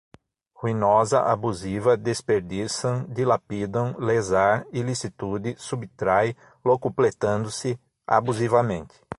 ruinosa, 0.59 1.19
abusiva, 1.31 1.95
desperdiçam, 1.95 3.05
dilapidam, 3.13 3.95
lesar, 3.99 4.65
ilicitude, 4.73 5.55
subtrai, 5.59 6.35
locupletando-se, 6.65 7.79
abusivamente 8.07 8.95